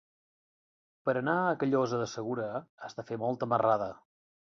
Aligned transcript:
Per 1.09 1.13
anar 1.19 1.35
a 1.49 1.59
Callosa 1.63 1.99
de 2.03 2.07
Segura 2.13 2.47
has 2.87 2.97
de 3.01 3.05
fer 3.11 3.19
molta 3.25 3.49
marrada. 3.53 3.91